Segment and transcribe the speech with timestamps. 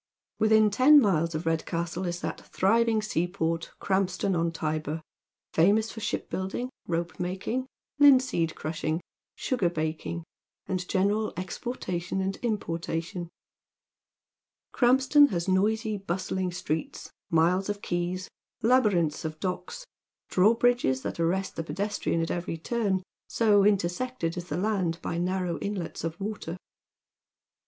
[0.39, 5.03] Within ten miles of Redcastle is that thriving seaport, Krampston on Tybur,
[5.53, 7.67] famous for shipbuilding, ropemaking,
[7.99, 9.01] linseed crushing,
[9.35, 10.23] sugar baking,
[10.65, 13.29] and general exportation and importation.
[14.73, 18.27] Krampston has noisy, bustling streets, miles of quays,
[18.63, 19.85] labyrinths of docks,
[20.31, 25.59] drawbridges that aiTest the pedestrian at every turn, so intersected is the land by narrow
[25.59, 26.57] inlets of water.